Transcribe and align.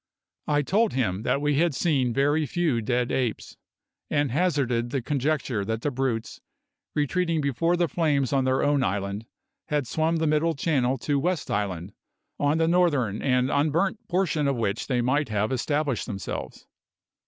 I 0.47 0.63
told 0.63 0.93
him 0.93 1.21
that 1.21 1.41
we 1.41 1.59
had 1.59 1.75
seen 1.75 2.11
very 2.11 2.47
few 2.47 2.81
dead 2.81 3.11
apes, 3.11 3.55
and 4.09 4.31
hazarded 4.31 4.89
the 4.89 4.99
conjecture 5.03 5.63
that 5.63 5.83
the 5.83 5.91
brutes, 5.91 6.41
retreating 6.95 7.39
before 7.39 7.77
the 7.77 7.87
flames 7.87 8.33
on 8.33 8.43
their 8.43 8.63
own 8.63 8.83
island, 8.83 9.27
had 9.67 9.85
swum 9.85 10.15
the 10.15 10.25
Middle 10.25 10.55
Channel 10.55 10.97
to 10.97 11.19
West 11.19 11.51
Island, 11.51 11.93
on 12.39 12.57
the 12.57 12.67
northern 12.67 13.21
and 13.21 13.51
unburnt 13.51 14.07
portion 14.07 14.47
of 14.47 14.55
which 14.55 14.87
they 14.87 15.01
might 15.01 15.29
have 15.29 15.51
established 15.51 16.07
themselves. 16.07 16.65